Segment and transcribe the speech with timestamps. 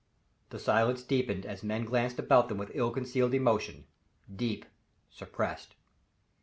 [0.49, 3.85] The silence deepened as men glanced about with ill concealed emotion
[4.35, 4.65] deep,
[5.11, 5.75] suppressed.